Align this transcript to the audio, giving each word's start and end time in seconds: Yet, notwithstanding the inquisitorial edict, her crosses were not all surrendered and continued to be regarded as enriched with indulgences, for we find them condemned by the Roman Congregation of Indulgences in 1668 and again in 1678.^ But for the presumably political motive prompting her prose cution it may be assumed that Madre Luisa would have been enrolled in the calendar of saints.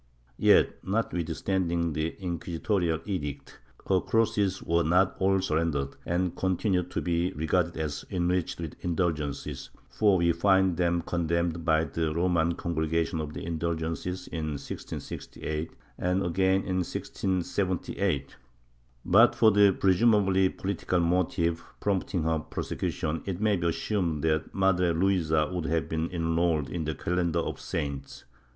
Yet, 0.39 0.83
notwithstanding 0.83 1.93
the 1.93 2.15
inquisitorial 2.19 3.01
edict, 3.05 3.59
her 3.87 3.99
crosses 4.01 4.63
were 4.63 4.83
not 4.83 5.15
all 5.19 5.39
surrendered 5.41 5.89
and 6.07 6.35
continued 6.35 6.89
to 6.89 7.03
be 7.03 7.31
regarded 7.33 7.77
as 7.77 8.03
enriched 8.09 8.59
with 8.59 8.83
indulgences, 8.83 9.69
for 9.89 10.17
we 10.17 10.31
find 10.31 10.77
them 10.77 11.03
condemned 11.03 11.63
by 11.63 11.83
the 11.83 12.15
Roman 12.15 12.55
Congregation 12.55 13.21
of 13.21 13.37
Indulgences 13.37 14.25
in 14.29 14.53
1668 14.53 15.69
and 15.99 16.25
again 16.25 16.63
in 16.63 16.79
1678.^ 16.81 18.25
But 19.05 19.35
for 19.35 19.51
the 19.51 19.71
presumably 19.71 20.49
political 20.49 20.99
motive 20.99 21.63
prompting 21.79 22.23
her 22.23 22.39
prose 22.39 22.71
cution 22.71 23.21
it 23.27 23.39
may 23.39 23.55
be 23.55 23.67
assumed 23.67 24.23
that 24.23 24.51
Madre 24.55 24.93
Luisa 24.93 25.45
would 25.53 25.65
have 25.65 25.87
been 25.87 26.09
enrolled 26.11 26.71
in 26.71 26.85
the 26.85 26.95
calendar 26.95 27.37
of 27.37 27.59
saints. 27.61 28.25